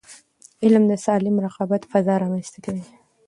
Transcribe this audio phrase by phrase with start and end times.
[0.63, 2.83] علم د سالم رقابت فضا رامنځته کوي.